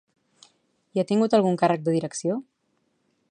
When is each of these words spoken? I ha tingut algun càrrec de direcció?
I 0.97 1.01
ha 1.01 1.03
tingut 1.11 1.37
algun 1.39 1.59
càrrec 1.63 1.85
de 1.89 1.95
direcció? 1.99 2.41